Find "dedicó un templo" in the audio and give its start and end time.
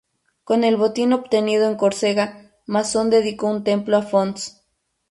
3.11-3.97